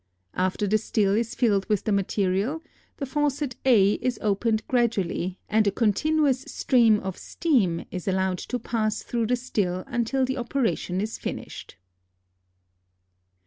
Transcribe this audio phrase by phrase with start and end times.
[0.33, 2.63] After the still is filled with the material,
[2.97, 8.57] the faucet H is opened gradually and a continuous stream of steam is allowed to
[8.57, 11.75] pass through the still until the operation is finished.